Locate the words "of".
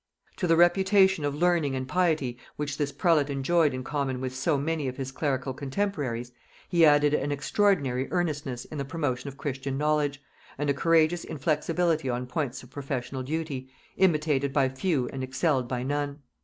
1.23-1.35, 4.87-4.97, 9.27-9.37, 12.63-12.71